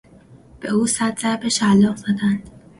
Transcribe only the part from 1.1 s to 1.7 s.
ضربه